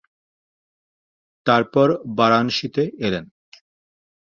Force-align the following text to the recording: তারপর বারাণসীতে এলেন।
তারপর 1.45 1.87
বারাণসীতে 2.17 2.83
এলেন। 3.05 3.25